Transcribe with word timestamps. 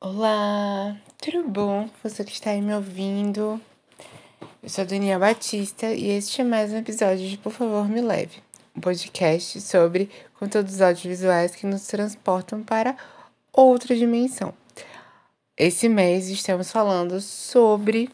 Olá, 0.00 0.96
tudo 1.20 1.42
bom? 1.48 1.90
Você 2.04 2.22
que 2.22 2.30
está 2.30 2.50
aí 2.50 2.62
me 2.62 2.72
ouvindo. 2.72 3.60
Eu 4.62 4.68
sou 4.68 4.82
a 4.82 4.86
Daniela 4.86 5.26
Batista 5.26 5.92
e 5.92 6.10
este 6.10 6.40
é 6.40 6.44
mais 6.44 6.72
um 6.72 6.76
episódio 6.76 7.28
de 7.28 7.36
Por 7.36 7.50
Favor 7.50 7.88
Me 7.88 8.00
Leve, 8.00 8.40
um 8.76 8.80
podcast 8.80 9.60
sobre 9.60 10.08
conteúdos 10.38 10.80
audiovisuais 10.80 11.56
que 11.56 11.66
nos 11.66 11.84
transportam 11.88 12.62
para 12.62 12.96
outra 13.52 13.96
dimensão. 13.96 14.54
Esse 15.56 15.88
mês 15.88 16.28
estamos 16.28 16.70
falando 16.70 17.20
sobre 17.20 18.08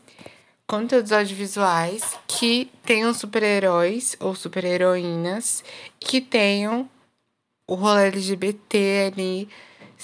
conteúdos 0.67 1.13
audiovisuais 1.13 2.19
que 2.27 2.71
tenham 2.87 3.13
super-heróis 3.13 4.17
ou 4.21 4.35
super-heroínas 4.35 5.63
que 6.01 6.23
tenham 6.23 6.89
o 7.69 7.75
rolê 7.75 8.07
LGBT 8.07 9.13
ali 9.13 9.49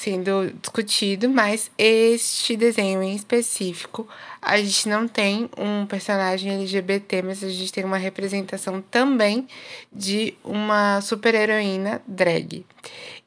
sendo 0.00 0.50
discutido, 0.62 1.28
mas 1.28 1.70
este 1.76 2.56
desenho 2.56 3.02
em 3.02 3.14
específico, 3.14 4.08
a 4.40 4.56
gente 4.56 4.88
não 4.88 5.06
tem 5.06 5.50
um 5.58 5.84
personagem 5.84 6.54
LGBT, 6.54 7.20
mas 7.20 7.44
a 7.44 7.50
gente 7.50 7.70
tem 7.70 7.84
uma 7.84 7.98
representação 7.98 8.80
também 8.80 9.46
de 9.92 10.32
uma 10.42 11.02
super-heroína 11.02 12.00
drag. 12.06 12.64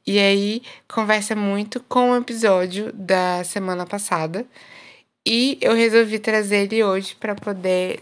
E 0.05 0.17
aí 0.17 0.63
conversa 0.91 1.35
muito 1.35 1.79
com 1.81 2.09
o 2.09 2.17
episódio 2.17 2.91
da 2.91 3.43
semana 3.43 3.85
passada. 3.85 4.43
E 5.23 5.59
eu 5.61 5.75
resolvi 5.75 6.17
trazer 6.17 6.63
ele 6.63 6.83
hoje 6.83 7.15
para 7.15 7.35
poder 7.35 8.01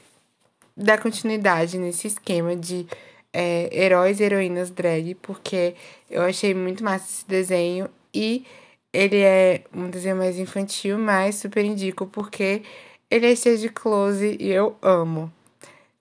dar 0.77 0.97
continuidade 0.97 1.77
nesse 1.77 2.08
esquema 2.08 2.55
de 2.55 2.88
é, 3.33 3.69
heróis 3.69 4.22
e 4.22 4.23
heroínas 4.23 4.69
drag, 4.69 5.13
porque 5.16 5.75
eu 6.09 6.22
achei 6.22 6.53
muito 6.53 6.81
massa 6.85 7.05
esse 7.05 7.27
desenho 7.27 7.89
e 8.13 8.45
ele 8.94 9.20
é 9.22 9.63
um 9.73 9.90
desenho 9.90 10.18
mais 10.18 10.38
infantil, 10.38 10.97
mas 10.97 11.36
super 11.36 11.64
indico 11.64 12.06
porque 12.08 12.64
ele 13.09 13.31
é 13.31 13.36
cheio 13.36 13.58
de 13.58 13.70
close 13.70 14.38
e 14.39 14.50
eu 14.50 14.75
amo. 14.81 15.31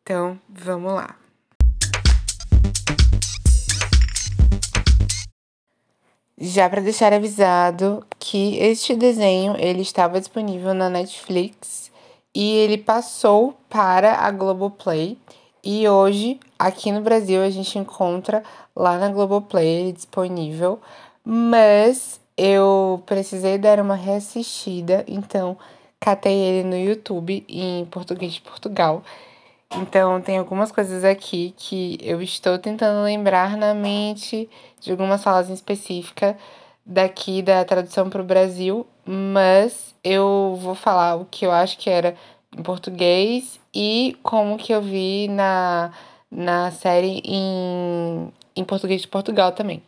Então, 0.02 0.38
vamos 0.48 0.92
lá. 0.94 1.16
Já 6.36 6.70
para 6.70 6.80
deixar 6.80 7.12
avisado 7.12 8.04
que 8.18 8.56
este 8.58 8.96
desenho 8.96 9.54
ele 9.58 9.82
estava 9.82 10.18
disponível 10.18 10.72
na 10.72 10.88
Netflix 10.88 11.92
e 12.34 12.56
ele 12.56 12.78
passou 12.78 13.52
para 13.68 14.14
a 14.14 14.30
Globoplay 14.30 15.18
e 15.62 15.86
hoje 15.86 16.40
aqui 16.58 16.90
no 16.90 17.02
Brasil 17.02 17.42
a 17.42 17.50
gente 17.50 17.78
encontra 17.78 18.42
lá 18.74 18.98
na 18.98 19.10
Globoplay 19.10 19.92
disponível, 19.92 20.80
mas 21.22 22.19
eu 22.42 23.02
precisei 23.04 23.58
dar 23.58 23.78
uma 23.80 23.94
reassistida, 23.94 25.04
então 25.06 25.58
catei 26.00 26.34
ele 26.34 26.66
no 26.66 26.74
YouTube 26.74 27.44
em 27.46 27.84
português 27.84 28.32
de 28.32 28.40
Portugal. 28.40 29.02
Então 29.76 30.22
tem 30.22 30.38
algumas 30.38 30.72
coisas 30.72 31.04
aqui 31.04 31.54
que 31.54 31.98
eu 32.00 32.22
estou 32.22 32.58
tentando 32.58 33.04
lembrar 33.04 33.58
na 33.58 33.74
mente 33.74 34.48
de 34.80 34.90
algumas 34.90 35.22
falas 35.22 35.50
em 35.50 35.52
específica 35.52 36.34
daqui 36.84 37.42
da 37.42 37.62
tradução 37.62 38.08
para 38.08 38.22
o 38.22 38.24
Brasil, 38.24 38.86
mas 39.04 39.94
eu 40.02 40.58
vou 40.62 40.74
falar 40.74 41.16
o 41.16 41.26
que 41.26 41.44
eu 41.44 41.52
acho 41.52 41.76
que 41.76 41.90
era 41.90 42.16
em 42.56 42.62
português 42.62 43.60
e 43.74 44.16
como 44.22 44.56
que 44.56 44.72
eu 44.72 44.80
vi 44.80 45.28
na, 45.28 45.92
na 46.30 46.70
série 46.70 47.20
em, 47.22 48.32
em 48.56 48.64
português 48.64 49.02
de 49.02 49.08
Portugal 49.08 49.52
também. 49.52 49.82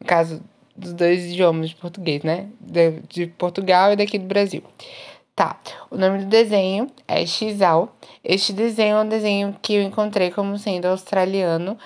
No 0.00 0.06
caso, 0.06 0.40
dos 0.78 0.92
dois 0.92 1.24
idiomas 1.24 1.70
de 1.70 1.76
português, 1.76 2.22
né? 2.22 2.46
De, 2.60 3.00
de 3.08 3.26
Portugal 3.26 3.92
e 3.92 3.96
daqui 3.96 4.18
do 4.18 4.26
Brasil. 4.26 4.62
Tá, 5.34 5.58
o 5.90 5.96
nome 5.96 6.18
do 6.18 6.26
desenho 6.26 6.88
é 7.06 7.24
Xal. 7.24 7.94
Este 8.24 8.52
desenho 8.52 8.96
é 8.96 9.00
um 9.02 9.08
desenho 9.08 9.56
que 9.62 9.74
eu 9.74 9.82
encontrei 9.82 10.30
como 10.30 10.58
sendo 10.58 10.86
australiano 10.86 11.78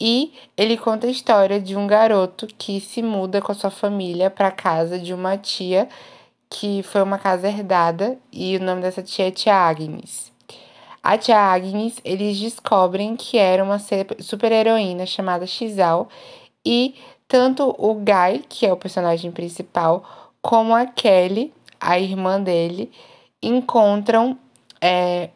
e 0.00 0.32
ele 0.56 0.76
conta 0.76 1.06
a 1.06 1.10
história 1.10 1.60
de 1.60 1.76
um 1.76 1.86
garoto 1.86 2.46
que 2.58 2.80
se 2.80 3.02
muda 3.02 3.40
com 3.40 3.52
a 3.52 3.54
sua 3.54 3.70
família 3.70 4.30
para 4.30 4.50
casa 4.50 4.98
de 4.98 5.12
uma 5.12 5.36
tia 5.36 5.88
que 6.48 6.82
foi 6.82 7.02
uma 7.02 7.16
casa 7.16 7.48
herdada 7.48 8.18
e 8.32 8.56
o 8.56 8.62
nome 8.62 8.82
dessa 8.82 9.02
tia 9.02 9.28
é 9.28 9.30
Tia 9.30 9.54
Agnes. 9.54 10.30
A 11.02 11.16
tia 11.16 11.38
Agnes, 11.38 11.96
eles 12.04 12.38
descobrem 12.38 13.16
que 13.16 13.38
era 13.38 13.64
uma 13.64 13.78
super-heroína 13.78 15.06
chamada 15.06 15.46
Xal 15.46 16.08
e 16.66 16.94
tanto 17.30 17.72
o 17.78 17.94
Guy, 17.94 18.44
que 18.48 18.66
é 18.66 18.72
o 18.72 18.76
personagem 18.76 19.30
principal, 19.30 20.04
como 20.42 20.74
a 20.74 20.84
Kelly, 20.84 21.54
a 21.80 21.96
irmã 21.96 22.42
dele, 22.42 22.90
encontram 23.40 24.36
é, 24.80 25.30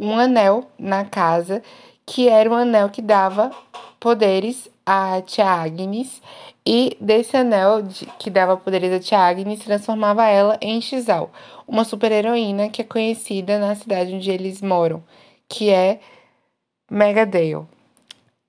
um 0.00 0.18
anel 0.18 0.68
na 0.76 1.04
casa 1.04 1.62
que 2.04 2.28
era 2.28 2.50
um 2.50 2.54
anel 2.54 2.90
que 2.90 3.00
dava 3.00 3.52
poderes 4.00 4.68
a 4.84 5.22
Tia 5.22 5.46
Agnes 5.46 6.20
e 6.66 6.96
desse 7.00 7.36
anel 7.36 7.82
de, 7.82 8.04
que 8.18 8.30
dava 8.30 8.56
poderes 8.56 8.92
a 8.92 8.98
Tia 8.98 9.18
Agnes 9.20 9.60
transformava 9.60 10.26
ela 10.26 10.58
em 10.60 10.80
Xal, 10.80 11.30
uma 11.68 11.84
super-heroína 11.84 12.68
que 12.68 12.82
é 12.82 12.84
conhecida 12.84 13.60
na 13.60 13.76
cidade 13.76 14.12
onde 14.12 14.28
eles 14.28 14.60
moram, 14.60 15.04
que 15.48 15.70
é 15.70 16.00
Megadale. 16.90 17.77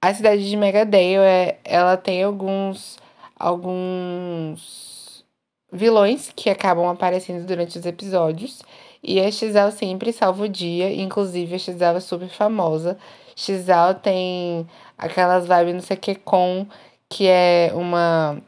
A 0.02 0.14
cidade 0.14 0.50
de 0.50 0.56
Megadale, 0.56 1.18
é, 1.18 1.60
ela 1.64 1.98
tem 1.98 2.24
alguns, 2.24 2.98
alguns 3.38 5.26
vilões 5.72 6.32
que 6.34 6.50
acabam 6.50 6.88
aparecendo 6.88 7.46
durante 7.46 7.78
os 7.78 7.86
episódios. 7.86 8.62
E 9.04 9.20
a 9.20 9.30
Xal 9.32 9.72
sempre 9.72 10.14
salva 10.14 10.46
o 10.46 10.50
dia, 10.50 10.94
inclusive 10.94 11.56
a 11.56 11.60
Xal 11.60 11.98
é 11.98 12.00
super 12.00 12.30
famosa. 12.30 12.98
Xal 13.36 13.96
tem 13.96 14.66
aquelas 14.98 15.48
vibes 15.48 15.74
não 15.74 15.82
sei 15.82 15.98
o 15.98 16.00
que 17.10 17.28
é 17.28 17.72
uma 17.74 18.42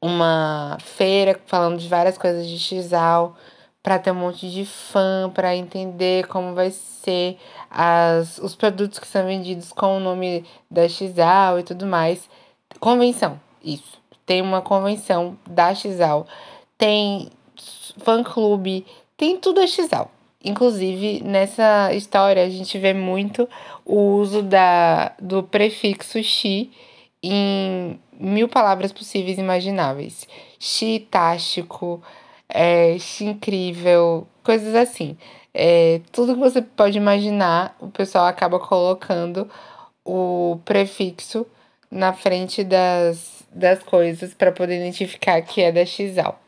uma 0.00 0.76
feira 0.80 1.40
falando 1.46 1.78
de 1.78 1.88
várias 1.88 2.18
coisas 2.18 2.46
de 2.46 2.58
Xal 2.58 3.34
para 3.82 3.98
ter 3.98 4.12
um 4.12 4.16
monte 4.16 4.48
de 4.48 4.64
fã, 4.64 5.30
para 5.34 5.56
entender 5.56 6.26
como 6.28 6.54
vai 6.54 6.70
ser 6.70 7.36
as, 7.70 8.38
os 8.38 8.54
produtos 8.54 8.98
que 8.98 9.06
são 9.06 9.26
vendidos 9.26 9.72
com 9.72 9.96
o 9.96 10.00
nome 10.00 10.44
da 10.70 10.88
Xal 10.88 11.58
e 11.58 11.62
tudo 11.62 11.84
mais. 11.84 12.28
Convenção, 12.78 13.40
isso. 13.62 14.00
Tem 14.24 14.40
uma 14.40 14.62
convenção 14.62 15.36
da 15.44 15.74
Xal, 15.74 16.26
tem 16.78 17.28
fã-clube, 17.98 18.86
tem 19.16 19.36
tudo 19.36 19.60
a 19.60 19.66
Xal. 19.66 20.10
Inclusive, 20.44 21.22
nessa 21.22 21.92
história, 21.92 22.44
a 22.44 22.48
gente 22.48 22.76
vê 22.78 22.92
muito 22.92 23.48
o 23.84 24.16
uso 24.16 24.42
da, 24.42 25.12
do 25.20 25.42
prefixo 25.42 26.22
Xi 26.22 26.70
em 27.22 28.00
mil 28.18 28.48
palavras 28.48 28.92
possíveis 28.92 29.38
e 29.38 29.40
imagináveis. 29.40 30.26
Xi 30.58 31.06
tástico, 31.10 32.02
é, 32.52 32.96
incrível, 33.20 34.26
coisas 34.42 34.74
assim. 34.74 35.16
É, 35.54 36.00
tudo 36.12 36.34
que 36.34 36.40
você 36.40 36.62
pode 36.62 36.96
imaginar, 36.96 37.76
o 37.80 37.88
pessoal 37.88 38.26
acaba 38.26 38.58
colocando 38.58 39.48
o 40.04 40.58
prefixo 40.64 41.46
na 41.90 42.12
frente 42.12 42.64
das, 42.64 43.44
das 43.52 43.82
coisas 43.82 44.34
para 44.34 44.52
poder 44.52 44.76
identificar 44.76 45.40
que 45.42 45.62
é 45.62 45.72
da 45.72 45.84
Xal. 45.84 46.38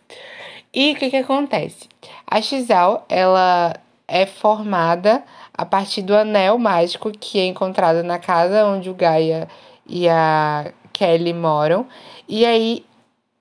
E 0.72 0.92
o 0.92 0.96
que, 0.96 1.10
que 1.10 1.16
acontece? 1.16 1.88
A 2.26 2.40
Xal, 2.40 3.04
ela 3.08 3.74
é 4.08 4.26
formada 4.26 5.22
a 5.56 5.64
partir 5.64 6.02
do 6.02 6.14
anel 6.14 6.58
mágico 6.58 7.10
que 7.10 7.38
é 7.38 7.46
encontrado 7.46 8.02
na 8.02 8.18
casa 8.18 8.66
onde 8.66 8.90
o 8.90 8.94
Gaia 8.94 9.48
e 9.86 10.08
a 10.08 10.72
Kelly 10.92 11.32
moram. 11.32 11.86
E 12.28 12.44
aí 12.44 12.84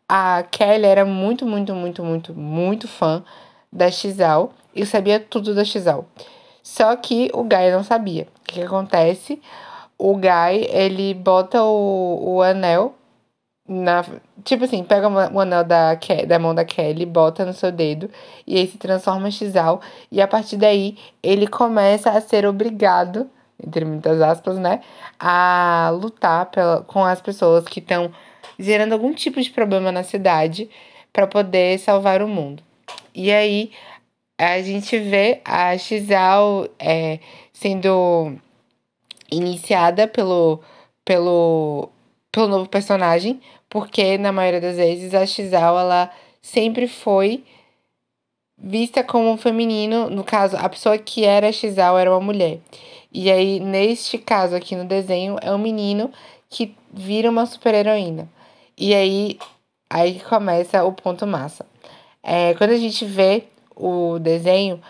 a 0.08 0.44
Kelly 0.50 0.86
era 0.86 1.06
muito, 1.06 1.46
muito, 1.46 1.74
muito, 1.74 2.04
muito, 2.04 2.34
muito 2.34 2.88
fã 2.88 3.24
da 3.72 3.90
Xal 3.90 4.54
e 4.76 4.86
sabia 4.86 5.20
tudo 5.20 5.56
da 5.56 5.64
Xal. 5.64 6.06
Só 6.62 6.96
que 6.96 7.30
o 7.34 7.44
Guy 7.44 7.72
não 7.72 7.84
sabia. 7.84 8.28
O 8.40 8.44
que, 8.46 8.56
que 8.56 8.62
acontece? 8.62 9.42
O 9.98 10.16
Guy, 10.16 10.68
ele 10.70 11.14
bota 11.14 11.62
o, 11.62 12.36
o 12.36 12.42
anel 12.42 12.96
na. 13.68 14.06
Tipo 14.44 14.66
assim, 14.66 14.84
pega 14.84 15.08
o 15.08 15.40
anel 15.40 15.64
da, 15.64 15.96
da 16.28 16.40
mão 16.40 16.54
da 16.54 16.66
Kelly, 16.66 17.06
bota 17.06 17.46
no 17.46 17.54
seu 17.54 17.72
dedo 17.72 18.10
e 18.46 18.58
aí 18.58 18.68
se 18.68 18.78
transforma 18.78 19.28
em 19.28 19.32
Xal. 19.32 19.82
E 20.12 20.22
a 20.22 20.28
partir 20.28 20.58
daí, 20.58 20.98
ele 21.22 21.48
começa 21.48 22.10
a 22.12 22.22
ser 22.22 22.46
obrigado, 22.46 23.30
entre 23.66 23.86
muitas 23.86 24.22
aspas, 24.22 24.58
né? 24.58 24.82
A 25.20 25.92
lutar 25.94 26.48
pela, 26.48 26.82
com 26.82 27.04
as 27.04 27.22
pessoas 27.22 27.66
que 27.66 27.80
estão 27.80 28.12
gerando 28.64 28.94
algum 28.94 29.14
tipo 29.14 29.42
de 29.42 29.50
problema 29.50 29.92
na 29.92 30.04
cidade 30.04 30.70
para 31.12 31.28
poder 31.28 31.80
salvar 31.80 32.22
o 32.22 32.28
mundo. 32.28 32.64
E 33.14 33.32
aí 33.32 33.72
a 34.38 34.62
gente 34.62 34.98
vê 34.98 35.42
a 35.46 35.78
Xal 35.78 36.68
é, 36.80 37.20
sendo 37.52 38.36
iniciada 39.32 40.08
pelo, 40.08 40.60
pelo, 41.06 41.90
pelo 42.32 42.48
novo 42.48 42.68
personagem, 42.68 43.40
porque 43.70 44.18
na 44.18 44.32
maioria 44.32 44.62
das 44.62 44.78
vezes 44.78 45.14
a 45.14 45.26
Xal 45.26 45.80
ela 45.80 46.10
sempre 46.42 46.88
foi 46.88 47.44
vista 48.58 49.04
como 49.04 49.36
feminino, 49.38 50.10
no 50.10 50.24
caso, 50.24 50.56
a 50.58 50.70
pessoa 50.70 50.98
que 50.98 51.26
era 51.26 51.52
Xal 51.52 51.98
era 51.98 52.10
uma 52.12 52.22
mulher. 52.22 52.60
E 53.12 53.32
aí, 53.32 53.60
neste 53.60 54.18
caso 54.18 54.56
aqui 54.56 54.76
no 54.76 54.86
desenho, 54.86 55.38
é 55.42 55.54
um 55.54 55.58
menino 55.58 56.12
que 56.50 56.76
vira 56.92 57.30
uma 57.30 57.46
super-heroína. 57.46 58.28
E 58.78 58.94
aí, 58.94 59.40
aí 59.90 60.20
começa 60.20 60.84
o 60.84 60.92
ponto 60.92 61.28
massa. 61.28 61.66
É, 62.22 62.54
quando 62.56 62.72
a 62.72 62.78
gente 62.78 63.06
vê 63.06 63.44
o 63.76 64.18
desenho, 64.20 64.82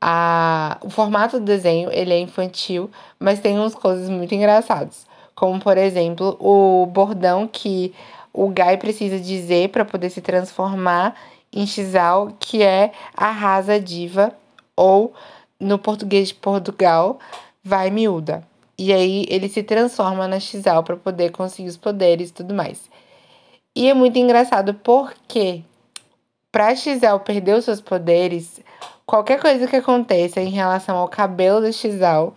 a, 0.00 0.78
o 0.80 0.90
formato 0.90 1.38
do 1.38 1.44
desenho 1.44 1.90
ele 1.92 2.12
é 2.12 2.18
infantil, 2.20 2.90
mas 3.18 3.40
tem 3.40 3.58
umas 3.58 3.74
coisas 3.74 4.08
muito 4.08 4.34
engraçadas. 4.34 5.06
Como, 5.34 5.60
por 5.60 5.76
exemplo, 5.76 6.36
o 6.40 6.86
bordão 6.86 7.46
que 7.46 7.94
o 8.32 8.48
Guy 8.48 8.76
precisa 8.78 9.18
dizer 9.18 9.68
para 9.68 9.84
poder 9.84 10.10
se 10.10 10.20
transformar 10.20 11.14
em 11.52 11.66
Xal, 11.66 12.32
que 12.38 12.62
é 12.62 12.92
arrasa 13.16 13.80
diva, 13.80 14.32
ou 14.76 15.12
no 15.58 15.78
português 15.78 16.28
de 16.28 16.34
Portugal, 16.34 17.18
vai 17.62 17.90
miúda. 17.90 18.42
E 18.76 18.92
aí 18.92 19.26
ele 19.28 19.48
se 19.48 19.62
transforma 19.62 20.28
na 20.28 20.38
Xal 20.38 20.82
para 20.82 20.96
poder 20.96 21.30
conseguir 21.30 21.68
os 21.68 21.76
poderes 21.76 22.30
e 22.30 22.32
tudo 22.32 22.54
mais. 22.54 22.88
E 23.78 23.88
é 23.88 23.94
muito 23.94 24.18
engraçado 24.18 24.74
porque 24.74 25.62
para 26.50 26.74
Xal 26.74 27.20
perder 27.20 27.54
os 27.54 27.64
seus 27.64 27.80
poderes, 27.80 28.60
qualquer 29.06 29.40
coisa 29.40 29.68
que 29.68 29.76
aconteça 29.76 30.40
em 30.40 30.48
relação 30.48 30.96
ao 30.96 31.06
cabelo 31.06 31.60
da 31.60 31.70
Xal, 31.70 32.34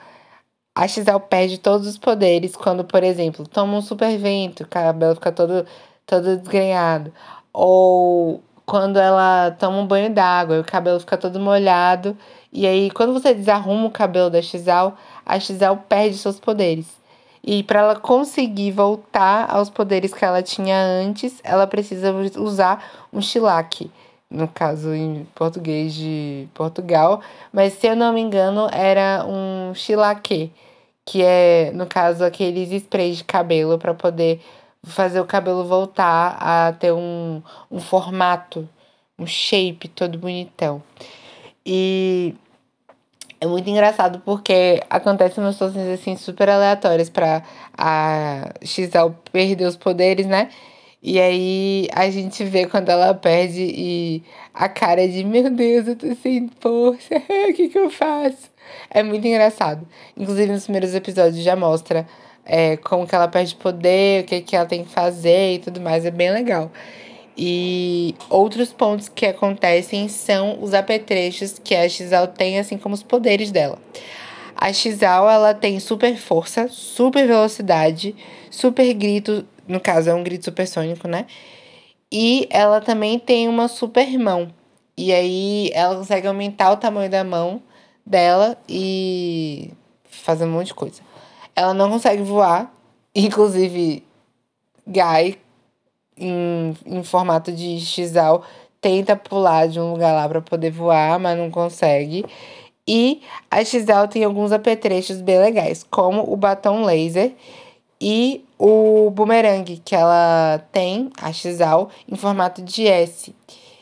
a 0.75 0.87
Xal 0.87 1.19
perde 1.19 1.57
todos 1.57 1.87
os 1.87 1.97
poderes 1.97 2.55
quando, 2.55 2.83
por 2.85 3.03
exemplo, 3.03 3.47
toma 3.47 3.75
um 3.75 3.81
super 3.81 4.15
vento, 4.19 4.61
o 4.61 4.67
cabelo 4.67 5.15
fica 5.15 5.31
todo, 5.31 5.65
todo 6.05 6.37
desgrenhado. 6.37 7.11
Ou 7.51 8.43
quando 8.63 8.99
ela 8.99 9.49
toma 9.49 9.79
um 9.79 9.87
banho 9.87 10.13
d'água 10.13 10.57
e 10.57 10.59
o 10.59 10.63
cabelo 10.63 10.99
fica 10.99 11.17
todo 11.17 11.39
molhado. 11.39 12.15
E 12.53 12.67
aí, 12.67 12.91
quando 12.91 13.13
você 13.13 13.33
desarruma 13.33 13.87
o 13.87 13.91
cabelo 13.91 14.29
da 14.29 14.43
Xal, 14.43 14.95
a 15.25 15.39
Xal 15.39 15.77
perde 15.89 16.19
seus 16.19 16.39
poderes. 16.39 17.00
E 17.43 17.63
para 17.63 17.79
ela 17.79 17.95
conseguir 17.95 18.71
voltar 18.71 19.49
aos 19.49 19.69
poderes 19.69 20.13
que 20.13 20.23
ela 20.23 20.43
tinha 20.43 20.77
antes, 20.77 21.39
ela 21.43 21.65
precisa 21.65 22.13
usar 22.37 23.07
um 23.11 23.21
chilaque. 23.21 23.91
No 24.29 24.47
caso, 24.47 24.93
em 24.93 25.27
português 25.35 25.93
de 25.93 26.47
Portugal. 26.53 27.21
Mas, 27.51 27.73
se 27.73 27.87
eu 27.87 27.95
não 27.95 28.13
me 28.13 28.21
engano, 28.21 28.69
era 28.71 29.25
um 29.27 29.73
chilaque. 29.73 30.51
Que 31.05 31.23
é, 31.23 31.71
no 31.73 31.85
caso, 31.87 32.23
aqueles 32.23 32.71
sprays 32.71 33.17
de 33.17 33.23
cabelo 33.23 33.77
para 33.77 33.93
poder 33.93 34.39
fazer 34.83 35.19
o 35.19 35.25
cabelo 35.25 35.65
voltar 35.65 36.37
a 36.39 36.73
ter 36.73 36.91
um, 36.93 37.41
um 37.69 37.79
formato, 37.79 38.67
um 39.17 39.25
shape 39.25 39.87
todo 39.89 40.17
bonitão. 40.17 40.81
E 41.65 42.35
é 43.41 43.47
muito 43.47 43.67
engraçado 43.67 44.21
porque 44.23 44.81
acontecem 44.87 45.43
umas 45.43 45.55
situações 45.55 45.87
assim 45.87 46.15
super 46.15 46.47
aleatórias 46.47 47.09
para 47.09 47.43
a 47.75 48.53
Xal 48.63 49.15
perder 49.31 49.65
os 49.65 49.75
poderes, 49.75 50.27
né? 50.27 50.49
E 51.01 51.19
aí 51.19 51.87
a 51.91 52.07
gente 52.11 52.43
vê 52.43 52.67
quando 52.67 52.89
ela 52.89 53.15
perde 53.15 53.63
e 53.63 54.23
a 54.53 54.69
cara 54.69 55.07
de 55.07 55.23
meu 55.23 55.49
Deus, 55.49 55.87
eu 55.87 55.95
tô 55.95 56.13
sem 56.15 56.47
força, 56.59 57.15
o 57.49 57.53
que 57.53 57.69
que 57.69 57.79
eu 57.79 57.89
faço? 57.89 58.51
É 58.91 59.01
muito 59.01 59.25
engraçado. 59.27 59.87
Inclusive 60.15 60.51
nos 60.51 60.65
primeiros 60.65 60.93
episódios 60.93 61.43
já 61.43 61.55
mostra 61.55 62.05
é, 62.45 62.77
como 62.77 63.07
que 63.07 63.15
ela 63.15 63.27
perde 63.27 63.55
poder, 63.55 64.23
o 64.23 64.25
que, 64.27 64.41
que 64.41 64.55
ela 64.55 64.67
tem 64.67 64.83
que 64.83 64.91
fazer 64.91 65.55
e 65.55 65.59
tudo 65.59 65.81
mais. 65.81 66.05
É 66.05 66.11
bem 66.11 66.31
legal. 66.31 66.71
E 67.37 68.13
outros 68.29 68.73
pontos 68.73 69.07
que 69.07 69.25
acontecem 69.25 70.07
são 70.07 70.61
os 70.61 70.73
apetrechos 70.73 71.57
que 71.57 71.73
a 71.73 71.87
Xal 71.87 72.27
tem, 72.27 72.59
assim 72.59 72.77
como 72.77 72.93
os 72.93 73.03
poderes 73.03 73.51
dela. 73.51 73.79
A 74.55 74.71
Xal, 74.73 75.29
ela 75.29 75.53
tem 75.53 75.79
super 75.79 76.15
força, 76.17 76.67
super 76.69 77.25
velocidade, 77.25 78.15
super 78.49 78.93
grito, 78.93 79.45
no 79.67 79.79
caso 79.79 80.09
é 80.09 80.13
um 80.13 80.23
grito 80.23 80.45
supersônico, 80.45 81.07
né? 81.07 81.25
E 82.11 82.47
ela 82.51 82.81
também 82.81 83.17
tem 83.17 83.47
uma 83.47 83.67
super 83.67 84.19
mão. 84.19 84.53
E 84.97 85.13
aí 85.13 85.71
ela 85.73 85.95
consegue 85.95 86.27
aumentar 86.27 86.71
o 86.71 86.77
tamanho 86.77 87.09
da 87.09 87.23
mão 87.23 87.61
dela 88.05 88.57
e 88.67 89.71
fazer 90.03 90.45
um 90.45 90.51
monte 90.51 90.67
de 90.67 90.73
coisa. 90.73 91.01
Ela 91.55 91.73
não 91.73 91.89
consegue 91.89 92.21
voar. 92.21 92.71
Inclusive, 93.15 94.03
Guy, 94.87 95.37
em, 96.21 96.75
em 96.85 97.03
formato 97.03 97.51
de 97.51 97.79
Xal, 97.79 98.43
tenta 98.79 99.15
pular 99.15 99.67
de 99.67 99.79
um 99.79 99.91
lugar 99.91 100.13
lá 100.13 100.27
para 100.27 100.41
poder 100.41 100.71
voar, 100.71 101.19
mas 101.19 101.37
não 101.37 101.51
consegue. 101.51 102.25
E 102.87 103.21
a 103.49 103.63
Xal 103.63 104.07
tem 104.07 104.23
alguns 104.23 104.51
apetrechos 104.51 105.21
bem 105.21 105.39
legais, 105.39 105.83
como 105.89 106.31
o 106.31 106.35
batom 106.35 106.83
laser 106.83 107.33
e 107.99 108.43
o 108.57 109.09
boomerang 109.11 109.81
que 109.83 109.95
ela 109.95 110.63
tem, 110.71 111.09
a 111.21 111.31
Xal, 111.31 111.89
em 112.07 112.15
formato 112.15 112.61
de 112.61 112.87
S. 112.87 113.33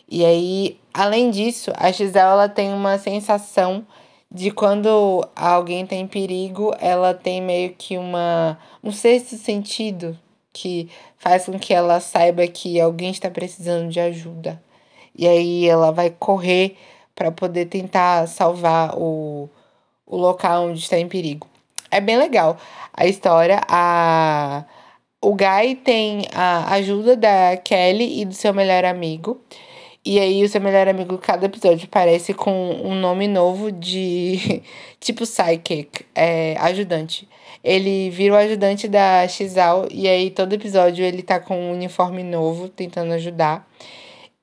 E 0.09 0.25
aí, 0.25 0.77
além 0.93 1.29
disso, 1.31 1.71
a 1.75 1.91
Xal 1.91 2.31
ela 2.31 2.49
tem 2.49 2.73
uma 2.73 2.97
sensação 2.97 3.85
de 4.31 4.51
quando 4.51 5.27
alguém 5.35 5.85
tem 5.85 6.05
tá 6.05 6.13
perigo, 6.13 6.73
ela 6.79 7.13
tem 7.13 7.41
meio 7.41 7.73
que 7.75 7.97
uma 7.97 8.59
um 8.83 8.91
sexto 8.91 9.35
sentido 9.35 10.17
que 10.59 10.89
faz 11.17 11.45
com 11.45 11.57
que 11.57 11.73
ela 11.73 11.99
saiba 11.99 12.45
que 12.47 12.79
alguém 12.79 13.11
está 13.11 13.29
precisando 13.29 13.89
de 13.89 13.99
ajuda. 13.99 14.61
E 15.15 15.27
aí 15.27 15.67
ela 15.67 15.91
vai 15.91 16.09
correr 16.09 16.75
para 17.15 17.31
poder 17.31 17.65
tentar 17.65 18.27
salvar 18.27 18.97
o, 18.97 19.49
o 20.05 20.17
local 20.17 20.65
onde 20.65 20.79
está 20.79 20.97
em 20.97 21.07
perigo. 21.07 21.47
É 21.89 22.01
bem 22.01 22.17
legal 22.17 22.57
a 22.93 23.05
história. 23.05 23.61
A, 23.67 24.63
o 25.21 25.33
Guy 25.33 25.75
tem 25.83 26.25
a 26.33 26.73
ajuda 26.75 27.15
da 27.15 27.57
Kelly 27.57 28.21
e 28.21 28.25
do 28.25 28.33
seu 28.33 28.53
melhor 28.53 28.85
amigo. 28.85 29.41
E 30.03 30.17
aí 30.19 30.43
o 30.43 30.49
seu 30.49 30.61
melhor 30.61 30.87
amigo, 30.87 31.17
cada 31.17 31.45
episódio 31.45 31.87
parece 31.89 32.33
com 32.33 32.71
um 32.83 32.95
nome 32.95 33.27
novo 33.27 33.71
de 33.71 34.63
tipo 34.99 35.23
psychic, 35.23 36.05
é, 36.15 36.55
ajudante. 36.59 37.27
Ele 37.61 38.09
vira 38.09 38.35
o 38.35 38.37
ajudante 38.37 38.87
da 38.87 39.27
Xal 39.27 39.87
e 39.91 40.07
aí 40.07 40.31
todo 40.31 40.53
episódio 40.53 41.03
ele 41.03 41.21
tá 41.21 41.39
com 41.39 41.59
um 41.59 41.71
uniforme 41.73 42.23
novo 42.23 42.69
tentando 42.69 43.13
ajudar. 43.13 43.67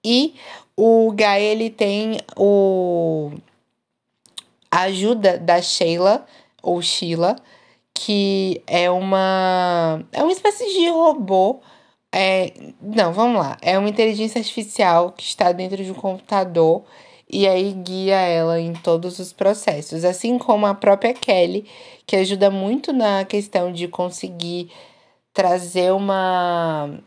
E 0.05 0.35
o 0.77 1.11
Guy 1.13 1.43
ele 1.43 1.71
tem 1.71 2.19
o 2.37 3.33
a 4.71 4.83
ajuda 4.83 5.39
da 5.39 5.63
Sheila 5.63 6.27
ou 6.63 6.83
Sheila, 6.83 7.37
que 7.95 8.63
é 8.67 8.91
uma 8.91 10.05
é 10.13 10.23
uma 10.23 10.33
espécie 10.33 10.67
de 10.67 10.91
robô 10.91 11.61
é, 12.13 12.53
não, 12.81 13.13
vamos 13.13 13.39
lá. 13.39 13.57
É 13.61 13.79
uma 13.79 13.89
inteligência 13.89 14.39
artificial 14.39 15.13
que 15.13 15.25
está 15.25 15.53
dentro 15.53 15.83
de 15.83 15.91
um 15.91 15.95
computador 15.95 16.85
e 17.29 17.47
aí 17.47 17.73
guia 17.73 18.17
ela 18.17 18.61
em 18.61 18.73
todos 18.73 19.19
os 19.19 19.33
processos. 19.33 20.05
Assim 20.05 20.39
como 20.39 20.67
a 20.67 20.75
própria 20.75 21.13
Kelly, 21.13 21.67
que 22.07 22.17
ajuda 22.17 22.51
muito 22.51 22.93
na 22.93 23.25
questão 23.25 23.73
de 23.73 23.89
conseguir 23.89 24.71
trazer 25.35 25.93
uma, 25.93 26.99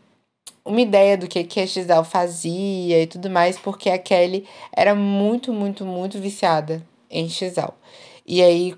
uma 0.64 0.80
ideia 0.80 1.16
do 1.18 1.26
que, 1.26 1.42
que 1.44 1.60
a 1.60 1.66
Xal 1.66 2.04
fazia 2.04 3.02
e 3.02 3.06
tudo 3.06 3.30
mais, 3.30 3.58
porque 3.58 3.90
a 3.90 3.98
Kelly 3.98 4.46
era 4.72 4.94
muito, 4.94 5.52
muito, 5.52 5.84
muito 5.84 6.18
viciada 6.20 6.82
em 7.10 7.28
Xal. 7.28 7.74
E 8.26 8.42
aí, 8.42 8.76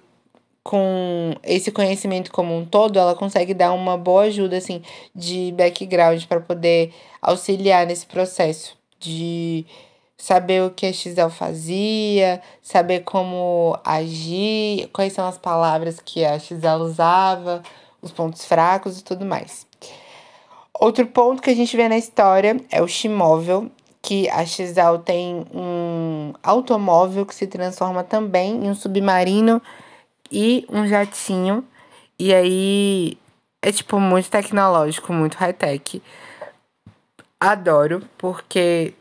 com 0.62 1.34
esse 1.42 1.72
conhecimento 1.72 2.30
como 2.30 2.56
um 2.56 2.64
todo, 2.64 2.98
ela 2.98 3.14
consegue 3.14 3.52
dar 3.52 3.72
uma 3.72 3.96
boa 3.96 4.22
ajuda 4.22 4.56
assim 4.56 4.82
de 5.14 5.52
background 5.56 6.24
para 6.24 6.40
poder 6.40 6.92
auxiliar 7.20 7.86
nesse 7.86 8.06
processo 8.06 8.76
de 9.00 9.66
saber 10.16 10.62
o 10.62 10.70
que 10.70 10.86
a 10.86 10.92
Xel 10.92 11.28
fazia, 11.28 12.40
saber 12.62 13.00
como 13.00 13.76
agir, 13.84 14.88
quais 14.92 15.12
são 15.12 15.26
as 15.26 15.36
palavras 15.36 15.98
que 15.98 16.24
a 16.24 16.38
Xel 16.38 16.78
usava, 16.78 17.60
os 18.00 18.12
pontos 18.12 18.44
fracos 18.44 19.00
e 19.00 19.04
tudo 19.04 19.26
mais. 19.26 19.66
Outro 20.78 21.06
ponto 21.08 21.42
que 21.42 21.50
a 21.50 21.54
gente 21.54 21.76
vê 21.76 21.88
na 21.88 21.98
história 21.98 22.56
é 22.70 22.80
o 22.80 22.86
Shimóvel, 22.86 23.68
que 24.00 24.28
a 24.30 24.46
Xel 24.46 25.00
tem 25.00 25.44
um 25.52 26.32
automóvel 26.40 27.26
que 27.26 27.34
se 27.34 27.48
transforma 27.48 28.04
também 28.04 28.64
em 28.64 28.70
um 28.70 28.74
submarino 28.76 29.60
e 30.32 30.64
um 30.68 30.88
jatinho. 30.88 31.64
E 32.18 32.32
aí 32.32 33.18
é 33.60 33.70
tipo 33.70 34.00
muito 34.00 34.30
tecnológico, 34.30 35.12
muito 35.12 35.36
high-tech. 35.36 36.02
Adoro, 37.38 38.02
porque 38.16 38.94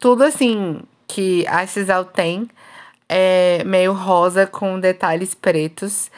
tudo 0.00 0.24
assim 0.24 0.80
que 1.06 1.46
a 1.46 1.66
Cisal 1.66 2.04
tem 2.04 2.48
é 3.08 3.62
meio 3.64 3.92
rosa 3.92 4.46
com 4.46 4.80
detalhes 4.80 5.34
pretos. 5.34 6.10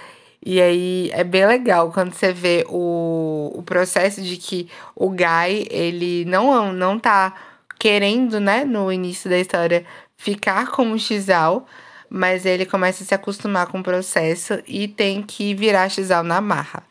E 0.47 0.61
aí 0.61 1.11
é 1.13 1.25
bem 1.25 1.47
legal 1.47 1.91
quando 1.91 2.13
você 2.13 2.33
vê 2.33 2.65
o, 2.69 3.53
o 3.55 3.63
processo 3.63 4.23
de 4.23 4.37
que 4.37 4.71
o 4.95 5.11
Guy, 5.11 5.67
ele 5.71 6.25
não, 6.27 6.73
não 6.73 6.99
tá 6.99 7.35
querendo, 7.79 8.39
né, 8.39 8.65
no 8.65 8.93
início 8.93 9.29
da 9.29 9.39
história, 9.39 9.85
ficar 10.17 10.69
como 10.69 10.99
Xal, 10.99 11.67
mas 12.09 12.47
ele 12.47 12.67
começa 12.67 13.03
a 13.03 13.07
se 13.07 13.15
acostumar 13.15 13.67
com 13.67 13.81
o 13.81 13.83
processo 13.83 14.61
e 14.67 14.89
tem 14.89 15.23
que 15.23 15.55
virar 15.55 15.89
Xal 15.89 16.23
na 16.23 16.41
marra. 16.41 16.83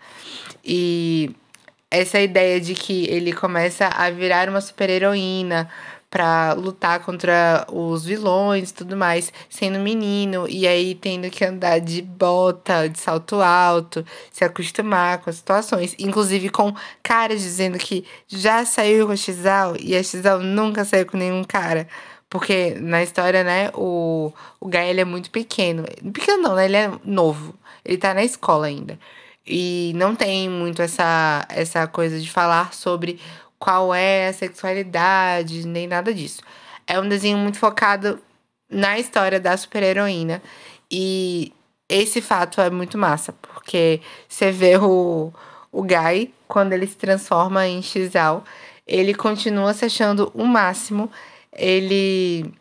E 0.64 1.36
essa 1.90 2.20
ideia 2.20 2.60
de 2.60 2.74
que 2.74 3.06
ele 3.06 3.34
começa 3.34 3.88
a 3.88 4.10
virar 4.10 4.50
uma 4.50 4.62
super-heroína 4.62 5.70
para 6.14 6.54
lutar 6.54 7.00
contra 7.00 7.66
os 7.72 8.06
vilões 8.06 8.70
e 8.70 8.74
tudo 8.76 8.96
mais, 8.96 9.34
sendo 9.50 9.80
menino, 9.80 10.46
e 10.48 10.68
aí 10.68 10.94
tendo 10.94 11.28
que 11.32 11.44
andar 11.44 11.80
de 11.80 12.04
bota, 12.04 12.88
de 12.88 13.00
salto 13.00 13.42
alto, 13.42 14.06
se 14.32 14.46
acostumar 14.46 15.18
com 15.18 15.32
as 15.32 15.38
situações, 15.38 15.96
inclusive 15.98 16.50
com 16.50 16.72
caras 17.02 17.42
dizendo 17.42 17.80
que 17.80 18.06
já 18.28 18.64
saiu 18.64 19.08
com 19.08 19.14
a 19.14 19.16
Xal 19.16 19.76
e 19.80 19.96
a 19.96 20.04
Xal 20.04 20.40
nunca 20.40 20.86
saiu 20.86 21.08
com 21.08 21.18
nenhum 21.18 21.44
cara. 21.44 21.88
Porque 22.34 22.76
na 22.82 23.04
história, 23.04 23.44
né, 23.44 23.70
o, 23.76 24.34
o 24.60 24.68
Gael 24.68 24.98
é 24.98 25.06
muito 25.06 25.30
pequeno. 25.30 25.84
Pequeno 26.12 26.42
não, 26.42 26.56
né? 26.56 26.66
Ele 26.66 26.78
é 26.78 26.92
novo. 27.06 27.54
Ele 27.86 27.96
tá 27.96 28.12
na 28.12 28.24
escola 28.24 28.66
ainda. 28.66 28.98
E 29.46 29.94
não 29.96 30.16
tem 30.16 30.50
muito 30.50 30.82
essa, 30.82 31.46
essa 31.48 31.86
coisa 31.86 32.20
de 32.20 32.32
falar 32.32 32.74
sobre 32.74 33.20
qual 33.60 33.94
é 33.94 34.30
a 34.30 34.34
sexualidade, 34.34 35.68
nem 35.68 35.86
nada 35.86 36.12
disso. 36.12 36.42
É 36.88 37.00
um 37.00 37.08
desenho 37.08 37.38
muito 37.38 37.60
focado 37.60 38.20
na 38.68 38.98
história 38.98 39.40
da 39.40 39.56
super-heroína. 39.56 40.42
E 40.90 41.54
esse 41.88 42.20
fato 42.20 42.60
é 42.60 42.72
muito 42.72 42.98
massa, 42.98 43.32
porque 43.44 44.02
você 44.28 44.52
vê 44.52 44.76
o, 44.78 45.32
o 45.72 45.84
Guy, 45.84 46.34
quando 46.48 46.74
ele 46.74 46.88
se 46.88 46.98
transforma 46.98 47.68
em 47.68 47.80
Xal, 47.84 48.44
ele 48.88 49.14
continua 49.14 49.72
se 49.76 49.86
achando 49.86 50.32
o 50.34 50.46
máximo. 50.46 51.12
Ele 51.56 52.54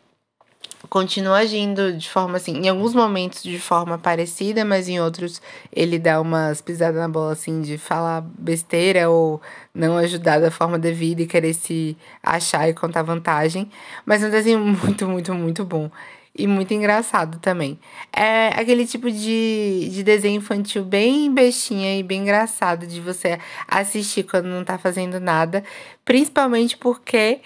continua 0.92 1.38
agindo 1.38 1.92
de 1.94 2.10
forma 2.10 2.36
assim, 2.36 2.52
em 2.52 2.68
alguns 2.68 2.94
momentos 2.94 3.42
de 3.42 3.58
forma 3.58 3.96
parecida, 3.96 4.62
mas 4.62 4.88
em 4.88 5.00
outros 5.00 5.40
ele 5.74 5.98
dá 5.98 6.20
umas 6.20 6.60
pisadas 6.60 7.00
na 7.00 7.08
bola 7.08 7.32
assim 7.32 7.62
de 7.62 7.78
falar 7.78 8.20
besteira 8.38 9.08
ou 9.08 9.40
não 9.74 9.96
ajudar 9.96 10.38
da 10.38 10.50
forma 10.50 10.78
devida 10.78 11.22
e 11.22 11.26
querer 11.26 11.54
se 11.54 11.96
achar 12.22 12.68
e 12.68 12.74
contar 12.74 13.02
vantagem. 13.02 13.70
Mas 14.04 14.22
é 14.22 14.26
um 14.26 14.30
desenho 14.30 14.58
muito, 14.60 15.08
muito, 15.08 15.34
muito 15.34 15.64
bom. 15.64 15.90
E 16.36 16.46
muito 16.46 16.72
engraçado 16.72 17.38
também. 17.38 17.78
É 18.10 18.48
aquele 18.48 18.86
tipo 18.86 19.10
de, 19.10 19.90
de 19.90 20.02
desenho 20.02 20.36
infantil 20.38 20.82
bem 20.84 21.32
bestinha 21.32 21.98
e 21.98 22.02
bem 22.02 22.20
engraçado 22.22 22.86
de 22.86 23.00
você 23.00 23.38
assistir 23.68 24.24
quando 24.24 24.46
não 24.46 24.64
tá 24.64 24.76
fazendo 24.78 25.20
nada. 25.20 25.62
Principalmente 26.04 26.76
porque 26.76 27.40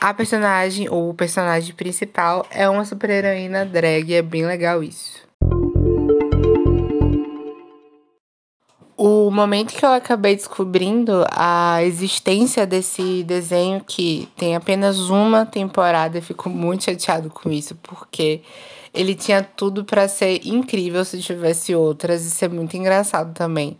a 0.00 0.12
personagem, 0.12 0.88
ou 0.88 1.10
o 1.10 1.14
personagem 1.14 1.74
principal, 1.74 2.46
é 2.50 2.68
uma 2.68 2.84
super-heroína 2.84 3.64
drag, 3.64 4.14
é 4.14 4.22
bem 4.22 4.46
legal 4.46 4.82
isso. 4.82 5.24
O 8.96 9.28
momento 9.30 9.74
que 9.74 9.84
eu 9.84 9.90
acabei 9.90 10.36
descobrindo 10.36 11.26
a 11.30 11.82
existência 11.82 12.64
desse 12.64 13.24
desenho, 13.24 13.82
que 13.84 14.28
tem 14.36 14.54
apenas 14.54 15.10
uma 15.10 15.44
temporada, 15.44 16.18
eu 16.18 16.22
fico 16.22 16.48
muito 16.48 16.84
chateado 16.84 17.28
com 17.28 17.50
isso, 17.50 17.74
porque 17.82 18.42
ele 18.94 19.16
tinha 19.16 19.42
tudo 19.42 19.84
para 19.84 20.06
ser 20.06 20.46
incrível 20.46 21.04
se 21.04 21.20
tivesse 21.20 21.74
outras 21.74 22.24
e 22.24 22.30
ser 22.30 22.48
muito 22.48 22.76
engraçado 22.76 23.34
também. 23.34 23.76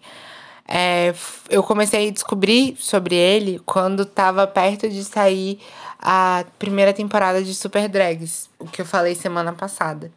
É, 0.66 1.14
eu 1.50 1.62
comecei 1.62 2.08
a 2.08 2.12
descobrir 2.12 2.76
sobre 2.78 3.14
ele 3.14 3.60
quando 3.66 4.02
estava 4.02 4.46
perto 4.46 4.88
de 4.88 5.04
sair 5.04 5.60
a 5.98 6.44
primeira 6.58 6.92
temporada 6.92 7.42
de 7.42 7.54
Super 7.54 7.88
Drags, 7.88 8.48
o 8.58 8.66
que 8.66 8.80
eu 8.80 8.86
falei 8.86 9.14
semana 9.14 9.52
passada. 9.52 10.10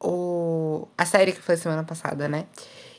O, 0.00 0.88
a 0.96 1.04
série 1.06 1.32
que 1.32 1.40
foi 1.40 1.56
semana 1.56 1.84
passada, 1.84 2.28
né? 2.28 2.46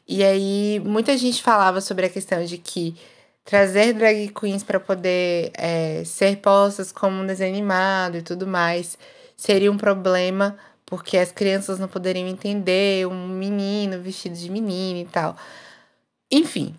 E 0.07 0.23
aí, 0.23 0.81
muita 0.83 1.17
gente 1.17 1.41
falava 1.41 1.81
sobre 1.81 2.05
a 2.05 2.09
questão 2.09 2.43
de 2.45 2.57
que 2.57 2.95
trazer 3.43 3.93
drag 3.93 4.29
queens 4.29 4.63
para 4.63 4.79
poder 4.79 5.51
é, 5.55 6.03
ser 6.03 6.37
postas 6.37 6.91
como 6.91 7.21
um 7.21 7.25
desenho 7.25 7.53
animado 7.53 8.17
e 8.17 8.21
tudo 8.21 8.47
mais 8.47 8.97
seria 9.37 9.71
um 9.71 9.77
problema, 9.77 10.57
porque 10.85 11.17
as 11.17 11.31
crianças 11.31 11.77
não 11.77 11.87
poderiam 11.87 12.27
entender 12.27 13.07
um 13.07 13.27
menino 13.27 14.01
vestido 14.01 14.35
de 14.35 14.49
menina 14.49 14.99
e 14.99 15.05
tal. 15.05 15.35
Enfim, 16.31 16.75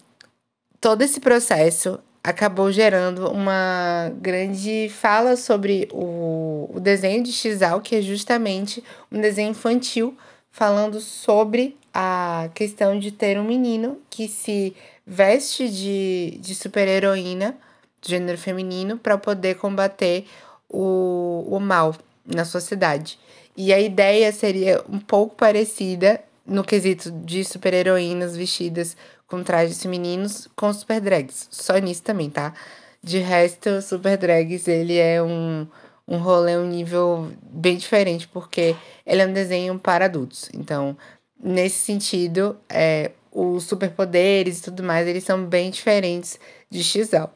todo 0.81 1.03
esse 1.03 1.21
processo 1.21 1.99
acabou 2.23 2.73
gerando 2.73 3.31
uma 3.31 4.11
grande 4.21 4.89
fala 4.89 5.37
sobre 5.37 5.89
o, 5.93 6.69
o 6.75 6.81
desenho 6.81 7.23
de 7.23 7.33
Xal, 7.33 7.81
que 7.81 7.95
é 7.95 8.03
justamente 8.03 8.83
um 9.13 9.21
desenho 9.21 9.51
infantil 9.51 10.17
falando 10.51 11.01
sobre 11.01 11.77
a 11.95 12.51
questão 12.55 12.99
de 12.99 13.13
ter 13.13 13.39
um 13.39 13.45
menino 13.45 14.01
que 14.11 14.27
se 14.27 14.75
veste 15.07 15.69
de, 15.69 16.39
de 16.41 16.55
super-heroína, 16.55 17.57
gênero 18.05 18.37
feminino, 18.37 18.99
para 18.99 19.17
poder 19.17 19.57
combater 19.57 20.27
o, 20.69 21.47
o 21.49 21.61
mal 21.61 21.95
na 22.25 22.45
sociedade. 22.45 23.19
E 23.57 23.73
a 23.73 23.81
ideia 23.81 24.33
seria 24.33 24.83
um 24.89 24.99
pouco 24.99 25.37
parecida 25.37 26.21
no 26.45 26.65
quesito 26.65 27.11
de 27.11 27.45
super-heroínas 27.45 28.37
vestidas 28.37 28.97
com 29.27 29.43
trajes 29.43 29.83
femininos 29.83 30.49
com 30.55 30.73
super 30.73 31.01
drags. 31.01 31.49
Só 31.51 31.77
nisso 31.79 32.03
também, 32.03 32.31
tá? 32.31 32.55
De 33.03 33.19
resto, 33.19 33.81
super 33.83 34.17
drags, 34.17 34.67
ele 34.69 34.97
é 34.99 35.23
um, 35.23 35.67
um 36.07 36.19
rolê, 36.19 36.57
um 36.57 36.67
nível 36.67 37.31
bem 37.43 37.77
diferente, 37.77 38.29
porque 38.29 38.75
ele 39.05 39.23
é 39.23 39.27
um 39.27 39.33
desenho 39.33 39.79
para 39.79 40.07
adultos. 40.07 40.49
Então, 40.55 40.97
nesse 41.43 41.79
sentido, 41.79 42.57
é, 42.69 43.13
os 43.33 43.65
superpoderes 43.65 44.59
e 44.59 44.63
tudo 44.63 44.83
mais, 44.83 45.07
eles 45.07 45.25
são 45.25 45.45
bem 45.45 45.71
diferentes 45.71 46.39
de 46.71 46.83
XL. 46.83 47.27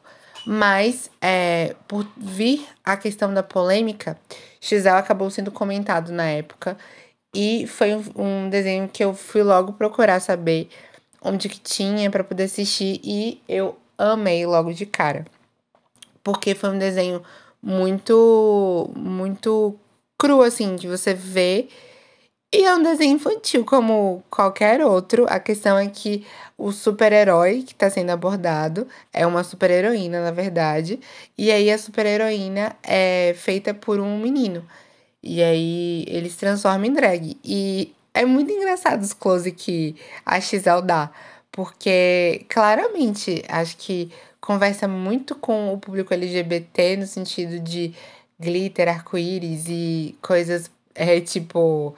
Mas, 0.45 1.09
é, 1.21 1.75
por 1.87 2.07
vir 2.17 2.65
a 2.83 2.97
questão 2.97 3.33
da 3.33 3.43
polêmica, 3.43 4.17
XL 4.59 4.89
acabou 4.89 5.29
sendo 5.29 5.51
comentado 5.51 6.11
na 6.11 6.25
época. 6.25 6.77
E 7.33 7.65
foi 7.67 7.95
um, 7.95 8.03
um 8.15 8.49
desenho 8.49 8.89
que 8.89 9.03
eu 9.03 9.13
fui 9.13 9.43
logo 9.43 9.73
procurar 9.73 10.19
saber 10.19 10.69
onde 11.21 11.47
que 11.49 11.59
tinha 11.59 12.09
para 12.09 12.23
poder 12.23 12.43
assistir 12.43 12.99
e 13.03 13.41
eu 13.47 13.77
amei 13.97 14.45
logo 14.45 14.73
de 14.73 14.85
cara. 14.85 15.25
Porque 16.23 16.55
foi 16.55 16.69
um 16.71 16.79
desenho 16.79 17.21
muito 17.61 18.89
muito 18.95 19.75
cru 20.17 20.41
assim, 20.41 20.75
de 20.75 20.87
você 20.87 21.13
ver 21.13 21.69
e 22.53 22.65
é 22.65 22.75
um 22.75 22.83
desenho 22.83 23.15
infantil 23.15 23.63
como 23.63 24.21
qualquer 24.29 24.81
outro. 24.85 25.25
A 25.29 25.39
questão 25.39 25.77
é 25.77 25.87
que 25.87 26.25
o 26.57 26.71
super-herói 26.73 27.63
que 27.63 27.71
está 27.71 27.89
sendo 27.89 28.09
abordado 28.09 28.87
é 29.13 29.25
uma 29.25 29.41
super-heroína, 29.43 30.21
na 30.21 30.31
verdade. 30.31 30.99
E 31.37 31.49
aí 31.49 31.71
a 31.71 31.77
super-heroína 31.77 32.75
é 32.83 33.33
feita 33.37 33.73
por 33.73 34.01
um 34.01 34.19
menino. 34.19 34.67
E 35.23 35.41
aí 35.41 36.03
ele 36.07 36.29
se 36.29 36.37
transforma 36.37 36.85
em 36.87 36.93
drag. 36.93 37.37
E 37.43 37.93
é 38.13 38.25
muito 38.25 38.51
engraçado 38.51 39.01
os 39.01 39.13
close 39.13 39.51
que 39.51 39.95
a 40.25 40.39
XL 40.39 40.81
dá, 40.83 41.11
porque 41.51 42.45
claramente 42.49 43.43
acho 43.47 43.77
que 43.77 44.11
conversa 44.39 44.87
muito 44.87 45.35
com 45.35 45.73
o 45.73 45.77
público 45.77 46.13
LGBT 46.13 46.97
no 46.97 47.07
sentido 47.07 47.59
de 47.59 47.93
glitter, 48.39 48.89
arco-íris 48.89 49.65
e 49.67 50.17
coisas 50.21 50.69
é, 50.95 51.21
tipo 51.21 51.95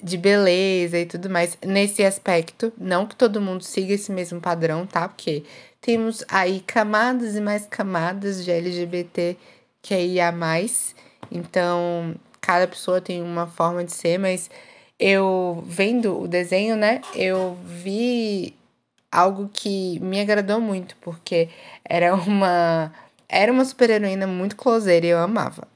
de 0.00 0.16
beleza 0.16 0.98
e 0.98 1.06
tudo 1.06 1.28
mais 1.28 1.58
nesse 1.64 2.04
aspecto. 2.04 2.72
Não 2.78 3.06
que 3.06 3.16
todo 3.16 3.40
mundo 3.40 3.64
siga 3.64 3.94
esse 3.94 4.12
mesmo 4.12 4.40
padrão, 4.40 4.86
tá? 4.86 5.08
Porque 5.08 5.44
temos 5.80 6.24
aí 6.28 6.60
camadas 6.60 7.34
e 7.34 7.40
mais 7.40 7.66
camadas 7.66 8.44
de 8.44 8.50
LGBT 8.50 9.36
que 9.82 9.94
aí 9.94 10.20
há 10.20 10.30
mais. 10.30 10.94
Então, 11.30 12.14
cada 12.40 12.66
pessoa 12.68 13.00
tem 13.00 13.22
uma 13.22 13.46
forma 13.46 13.84
de 13.84 13.92
ser, 13.92 14.18
mas 14.18 14.50
eu 14.98 15.64
vendo 15.66 16.22
o 16.22 16.28
desenho, 16.28 16.76
né, 16.76 17.00
eu 17.14 17.56
vi 17.64 18.54
algo 19.10 19.48
que 19.52 19.98
me 20.00 20.20
agradou 20.20 20.60
muito, 20.60 20.96
porque 21.00 21.48
era 21.84 22.14
uma 22.14 22.92
era 23.28 23.52
uma 23.52 23.64
super-heroína 23.64 24.26
muito 24.26 24.56
closeira 24.56 25.06
e 25.06 25.10
eu 25.10 25.18
amava. 25.18 25.68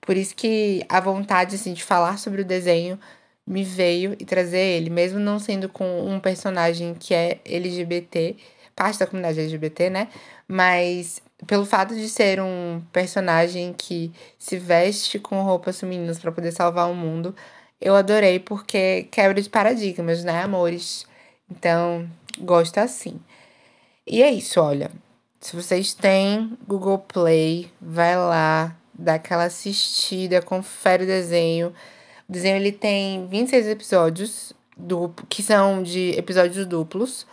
Por 0.00 0.16
isso 0.16 0.34
que 0.34 0.84
a 0.88 1.00
vontade 1.00 1.56
assim, 1.56 1.74
de 1.74 1.82
falar 1.84 2.18
sobre 2.18 2.42
o 2.42 2.44
desenho 2.44 2.98
me 3.46 3.62
veio 3.64 4.16
e 4.18 4.24
trazer 4.24 4.58
ele, 4.58 4.90
mesmo 4.90 5.18
não 5.20 5.38
sendo 5.38 5.68
com 5.68 6.02
um 6.08 6.18
personagem 6.20 6.94
que 6.94 7.14
é 7.14 7.40
LGBT, 7.44 8.36
parte 8.74 8.98
da 8.98 9.06
comunidade 9.06 9.40
LGBT, 9.40 9.90
né? 9.90 10.08
Mas 10.48 11.22
pelo 11.46 11.66
fato 11.66 11.94
de 11.94 12.08
ser 12.08 12.40
um 12.40 12.82
personagem 12.92 13.74
que 13.76 14.12
se 14.38 14.56
veste 14.56 15.18
com 15.18 15.42
roupas 15.42 15.78
femininas 15.78 16.18
para 16.18 16.32
poder 16.32 16.52
salvar 16.52 16.90
o 16.90 16.94
mundo, 16.94 17.34
eu 17.80 17.94
adorei 17.94 18.38
porque 18.38 19.08
quebra 19.10 19.40
de 19.40 19.48
paradigmas, 19.48 20.24
né, 20.24 20.42
amores? 20.42 21.06
Então, 21.50 22.08
gosto 22.38 22.78
assim. 22.78 23.20
E 24.06 24.22
é 24.22 24.30
isso, 24.30 24.60
olha. 24.60 24.90
Se 25.40 25.54
vocês 25.54 25.94
têm 25.94 26.56
Google 26.66 26.98
Play, 26.98 27.70
vai 27.80 28.16
lá, 28.16 28.76
dá 28.94 29.14
aquela 29.14 29.44
assistida, 29.44 30.42
confere 30.42 31.04
o 31.04 31.06
desenho. 31.06 31.72
O 32.28 32.32
desenho 32.32 32.56
ele 32.56 32.72
tem 32.72 33.26
26 33.28 33.66
episódios, 33.68 34.52
duplo, 34.76 35.26
que 35.28 35.42
são 35.42 35.82
de 35.82 36.10
episódios 36.18 36.66
duplos. 36.66 37.26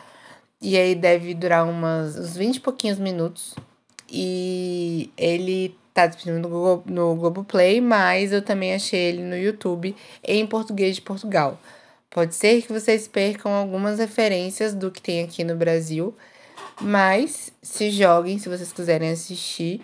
E 0.62 0.78
aí 0.78 0.96
deve 0.96 1.34
durar 1.34 1.68
umas, 1.68 2.18
uns 2.18 2.38
20 2.38 2.58
e 2.58 2.60
pouquinhos 2.60 3.00
minutos. 3.00 3.56
E 4.10 5.12
ele 5.18 5.76
tá 5.94 6.08
disponível 6.08 6.42
no, 6.42 6.50
Google, 6.50 6.84
no 6.86 7.16
Globoplay, 7.16 7.80
mas 7.80 8.32
eu 8.32 8.42
também 8.42 8.74
achei 8.74 9.00
ele 9.00 9.22
no 9.22 9.38
YouTube 9.38 9.96
em 10.24 10.46
português 10.46 10.96
de 10.96 11.02
Portugal. 11.02 11.60
Pode 12.10 12.36
ser 12.36 12.62
que 12.62 12.72
vocês 12.72 13.08
percam 13.08 13.52
algumas 13.52 14.00
referências 14.00 14.74
do 14.74 14.92
que 14.92 15.02
tem 15.02 15.24
aqui 15.24 15.44
no 15.44 15.56
Brasil, 15.56 16.16
mas 16.80 17.52
se 17.62 17.90
joguem 17.92 18.38
se 18.38 18.50
vocês 18.50 18.72
quiserem 18.72 19.10
assistir. 19.10 19.82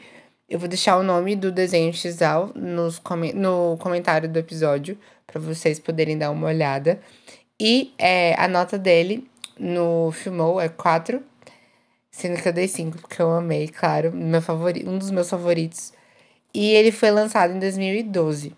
Eu 0.48 0.60
vou 0.60 0.68
deixar 0.68 0.98
o 0.98 1.04
nome 1.04 1.36
do 1.36 1.51
desenho 1.51 1.94
Xal 1.94 2.51
nos, 2.56 3.01
no 3.36 3.78
comentário 3.80 4.28
do 4.28 4.38
episódio 4.38 4.98
para 5.25 5.39
vocês 5.39 5.80
poderem 5.80 6.18
dar 6.18 6.32
uma 6.32 6.48
olhada. 6.48 7.00
E 7.60 7.94
é, 7.98 8.34
a 8.39 8.48
nota 8.48 8.78
dele 8.78 9.28
no 9.60 10.12
Filmou 10.12 10.60
é 10.62 10.70
4, 10.70 11.22
sendo 12.10 12.42
que 12.42 12.48
eu 12.48 12.54
dei 12.54 12.68
5 12.68 13.00
porque 13.00 13.22
eu 13.22 13.32
amei, 13.32 13.68
claro, 13.68 14.12
meu 14.12 14.42
favorito, 14.42 14.89
um 14.89 14.98
dos 14.98 15.12
meus 15.12 15.30
favoritos. 15.30 15.94
E 16.53 16.72
ele 16.72 16.91
foi 16.91 17.12
lançado 17.12 17.53
em 17.53 17.60
2012. 17.60 18.53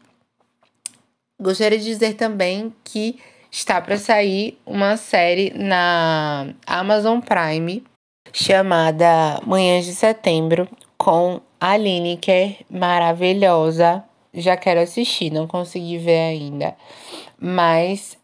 Gostaria 1.40 1.78
de 1.78 1.86
dizer 1.86 2.14
também 2.14 2.74
que 2.84 3.20
está 3.52 3.82
para 3.82 3.98
sair 3.98 4.58
uma 4.66 4.96
série 4.96 5.52
na 5.56 6.54
Amazon 6.66 7.20
Prime 7.20 7.84
chamada 8.32 9.42
Manhãs 9.46 9.86
de 9.86 9.94
Setembro 9.94 10.68
com 10.98 11.42
a 11.60 11.76
Lineker 11.76 12.58
maravilhosa. 12.70 14.04
Já 14.34 14.56
quero 14.56 14.80
assistir, 14.80 15.32
não 15.32 15.48
consegui 15.48 15.98
ver 15.98 16.20
ainda. 16.20 16.76
Mas 17.38 18.18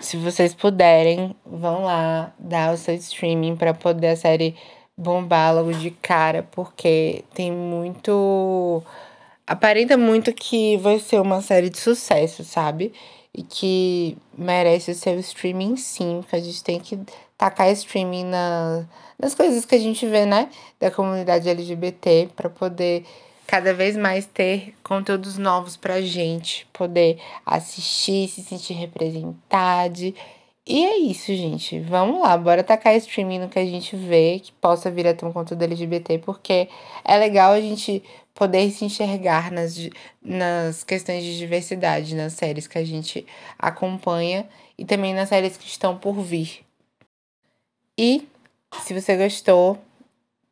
se 0.00 0.16
vocês 0.16 0.54
puderem, 0.54 1.36
vão 1.44 1.84
lá 1.84 2.32
dar 2.38 2.72
o 2.72 2.76
seu 2.76 2.94
streaming 2.94 3.56
para 3.56 3.74
poder 3.74 4.08
a 4.08 4.16
série 4.16 4.56
bombar 4.96 5.54
logo 5.54 5.72
de 5.72 5.90
cara, 5.90 6.46
porque 6.50 7.24
tem 7.34 7.52
muito. 7.52 8.82
Aparenta 9.50 9.96
muito 9.96 10.32
que 10.32 10.76
vai 10.76 11.00
ser 11.00 11.20
uma 11.20 11.42
série 11.42 11.68
de 11.68 11.76
sucesso, 11.76 12.44
sabe? 12.44 12.92
E 13.34 13.42
que 13.42 14.16
merece 14.38 14.92
o 14.92 14.94
seu 14.94 15.18
streaming 15.18 15.76
sim, 15.76 16.20
porque 16.20 16.36
a 16.36 16.40
gente 16.40 16.62
tem 16.62 16.78
que 16.78 16.96
tacar 17.36 17.68
streaming 17.72 18.26
na, 18.26 18.86
nas 19.18 19.34
coisas 19.34 19.64
que 19.64 19.74
a 19.74 19.78
gente 19.80 20.06
vê, 20.06 20.24
né? 20.24 20.48
Da 20.78 20.88
comunidade 20.88 21.48
LGBT, 21.48 22.28
para 22.36 22.48
poder 22.48 23.04
cada 23.44 23.74
vez 23.74 23.96
mais 23.96 24.24
ter 24.24 24.72
conteúdos 24.84 25.36
novos 25.36 25.76
pra 25.76 26.00
gente, 26.00 26.64
poder 26.72 27.18
assistir, 27.44 28.28
se 28.28 28.44
sentir 28.44 28.74
representado. 28.74 30.14
E 30.64 30.84
é 30.84 30.96
isso, 30.98 31.34
gente. 31.34 31.80
Vamos 31.80 32.20
lá, 32.20 32.36
bora 32.36 32.62
tacar 32.62 32.94
streaming 32.94 33.40
no 33.40 33.48
que 33.48 33.58
a 33.58 33.66
gente 33.66 33.96
vê, 33.96 34.38
que 34.38 34.52
possa 34.52 34.92
vir 34.92 35.08
a 35.08 35.12
ter 35.12 35.26
um 35.26 35.32
conteúdo 35.32 35.64
LGBT, 35.64 36.18
porque 36.18 36.68
é 37.04 37.18
legal 37.18 37.50
a 37.50 37.60
gente 37.60 38.00
poder 38.40 38.70
se 38.70 38.86
enxergar 38.86 39.52
nas, 39.52 39.76
nas 40.22 40.82
questões 40.82 41.22
de 41.22 41.36
diversidade, 41.36 42.16
nas 42.16 42.32
séries 42.32 42.66
que 42.66 42.78
a 42.78 42.84
gente 42.86 43.26
acompanha 43.58 44.48
e 44.78 44.84
também 44.86 45.12
nas 45.12 45.28
séries 45.28 45.58
que 45.58 45.66
estão 45.66 45.98
por 45.98 46.14
vir. 46.22 46.64
E 47.98 48.26
se 48.82 48.98
você 48.98 49.14
gostou, 49.14 49.76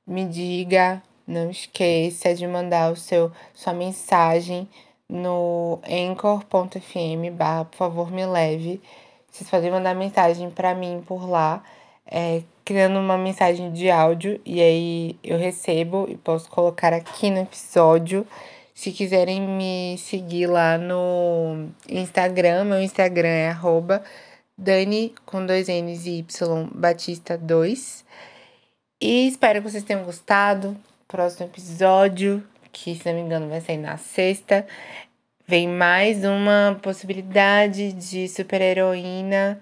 me 0.06 0.26
diga, 0.26 1.02
não 1.26 1.50
esqueça 1.50 2.34
de 2.34 2.46
mandar 2.46 2.92
o 2.92 2.96
seu 2.96 3.32
sua 3.54 3.72
mensagem 3.72 4.68
no 5.08 5.80
anchor.fm 5.82 7.30
barra 7.32 7.64
por 7.64 7.76
favor 7.78 8.10
me 8.10 8.26
leve. 8.26 8.82
Vocês 9.30 9.48
podem 9.48 9.70
mandar 9.70 9.94
mensagem 9.94 10.50
para 10.50 10.74
mim 10.74 11.02
por 11.06 11.26
lá, 11.26 11.64
é, 12.10 12.42
criando 12.64 12.98
uma 12.98 13.18
mensagem 13.18 13.72
de 13.72 13.90
áudio 13.90 14.40
e 14.44 14.60
aí 14.60 15.16
eu 15.22 15.38
recebo 15.38 16.06
e 16.08 16.16
posso 16.16 16.50
colocar 16.50 16.92
aqui 16.92 17.30
no 17.30 17.40
episódio. 17.40 18.26
Se 18.74 18.92
quiserem 18.92 19.40
me 19.40 19.96
seguir 19.98 20.46
lá 20.46 20.78
no 20.78 21.68
Instagram, 21.88 22.64
meu 22.64 22.80
Instagram 22.80 23.28
é 23.28 23.48
arroba 23.50 24.02
Dani 24.56 25.14
com 25.26 25.44
dois 25.44 25.68
N's 25.68 26.06
e 26.06 26.18
Y 26.18 26.68
Batista 26.72 27.36
2. 27.36 28.04
E 29.00 29.28
espero 29.28 29.62
que 29.62 29.70
vocês 29.70 29.84
tenham 29.84 30.04
gostado 30.04 30.76
próximo 31.06 31.46
episódio, 31.46 32.44
que 32.72 32.94
se 32.94 33.06
não 33.06 33.14
me 33.14 33.20
engano 33.22 33.48
vai 33.48 33.60
sair 33.60 33.78
na 33.78 33.96
sexta, 33.96 34.66
vem 35.46 35.66
mais 35.66 36.24
uma 36.24 36.78
possibilidade 36.82 37.92
de 37.92 38.28
super-heroína 38.28 39.58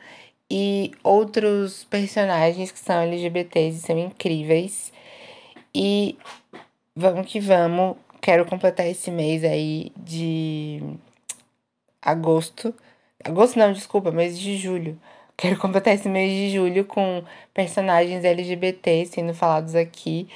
e 0.51 0.93
outros 1.03 1.85
personagens 1.85 2.71
que 2.71 2.79
são 2.79 2.97
LGBTs 3.03 3.79
e 3.79 3.81
são 3.81 3.99
incríveis. 3.99 4.93
E 5.75 6.17
vamos 6.95 7.31
que 7.31 7.41
vamos. 7.41 7.97
Quero 8.21 8.45
completar 8.47 8.87
esse 8.87 9.11
mês 9.11 9.45
aí 9.45 9.93
de 9.97 10.83
agosto. 12.03 12.75
Agosto 13.25 13.59
não, 13.59 13.73
desculpa, 13.73 14.11
mês 14.11 14.39
de 14.39 14.57
julho. 14.57 14.99
Quero 15.37 15.59
completar 15.59 15.95
esse 15.95 16.09
mês 16.09 16.33
de 16.33 16.51
julho 16.51 16.85
com 16.85 17.23
personagens 17.53 18.25
LGBT 18.25 19.05
sendo 19.07 19.35
falados 19.35 19.75
aqui 19.75 20.29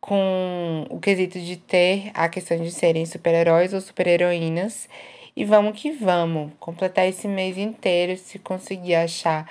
com 0.00 0.86
o 0.88 1.00
quesito 1.00 1.38
de 1.40 1.56
ter 1.56 2.10
a 2.14 2.28
questão 2.28 2.56
de 2.56 2.70
serem 2.70 3.04
super-heróis 3.04 3.74
ou 3.74 3.80
super-heroínas. 3.80 4.88
E 5.36 5.44
vamos 5.44 5.80
que 5.80 5.92
vamos, 5.92 6.52
completar 6.58 7.06
esse 7.06 7.28
mês 7.28 7.58
inteiro 7.58 8.16
se 8.16 8.38
conseguir 8.38 8.94
achar 8.94 9.50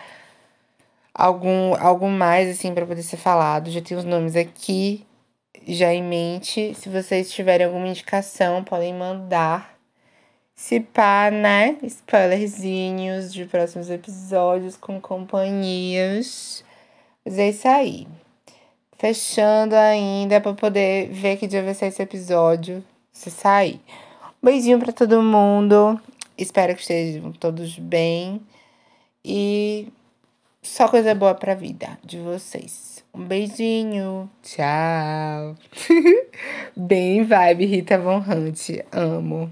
algum 1.13 1.75
algo 1.75 2.09
mais 2.09 2.49
assim 2.49 2.73
para 2.73 2.85
poder 2.85 3.03
ser 3.03 3.17
falado. 3.17 3.69
Já 3.69 3.81
tem 3.81 3.95
os 3.95 4.03
nomes 4.03 4.35
aqui 4.35 5.05
já 5.67 5.93
em 5.93 6.03
mente. 6.03 6.73
Se 6.75 6.89
vocês 6.89 7.31
tiverem 7.31 7.67
alguma 7.67 7.87
indicação, 7.87 8.63
podem 8.63 8.93
mandar. 8.93 9.77
Se 10.55 10.79
pá, 10.79 11.29
né? 11.31 11.77
Spoilerzinhos 11.83 13.33
de 13.33 13.45
próximos 13.45 13.89
episódios 13.89 14.75
com 14.75 14.99
companhias. 14.99 16.63
Mas 17.23 17.37
é 17.37 17.49
isso 17.49 17.67
aí 17.67 18.07
fechando 18.97 19.75
ainda 19.75 20.39
para 20.41 20.53
poder 20.53 21.09
ver 21.09 21.37
que 21.37 21.47
dia 21.47 21.63
vai 21.63 21.73
ser 21.73 21.87
esse 21.87 22.01
episódio, 22.01 22.83
se 23.11 23.29
sair. 23.29 23.79
Beijinho 24.45 24.77
para 24.77 24.93
todo 24.93 25.23
mundo. 25.23 25.99
Espero 26.37 26.75
que 26.75 26.81
estejam 26.81 27.31
todos 27.31 27.79
bem 27.79 28.39
e 29.25 29.87
só 30.61 30.87
coisa 30.87 31.15
boa 31.15 31.33
pra 31.33 31.55
vida 31.55 31.97
de 32.03 32.19
vocês. 32.19 33.03
Um 33.11 33.25
beijinho. 33.25 34.29
Tchau. 34.43 35.55
bem 36.77 37.23
vibe 37.23 37.65
Rita 37.65 37.97
Von 37.97 38.19
Hunt. 38.19 38.69
Amo. 38.91 39.49